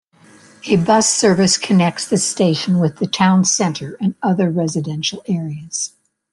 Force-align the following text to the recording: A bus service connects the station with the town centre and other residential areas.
A 0.67 0.77
bus 0.77 1.07
service 1.07 1.59
connects 1.59 2.07
the 2.07 2.17
station 2.17 2.79
with 2.79 2.97
the 2.97 3.05
town 3.05 3.45
centre 3.45 3.97
and 4.01 4.15
other 4.23 4.49
residential 4.49 5.21
areas. 5.27 5.93